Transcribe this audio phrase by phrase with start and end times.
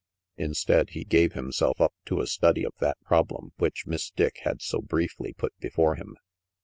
[0.35, 4.59] Instead, he gave himself up to a study of that problem which Miss Dick had
[4.59, 6.15] so briefly put before him.